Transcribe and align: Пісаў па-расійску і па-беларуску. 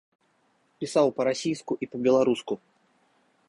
Пісаў 0.83 1.07
па-расійску 1.19 1.73
і 1.87 1.91
па-беларуску. 1.95 2.53